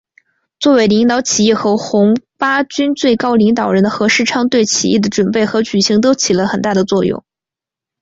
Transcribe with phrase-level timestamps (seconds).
[0.59, 7.23] 作为领导起义和红八军最高领导人的何世昌对起义的准备和举行都起了很大的作用。